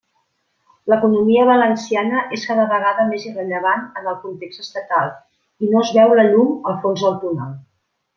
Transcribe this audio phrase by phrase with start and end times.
[0.91, 5.13] L'economia valenciana és cada vegada més irrellevant en el context estatal,
[5.67, 7.53] i no es veu la llum al fons del túnel.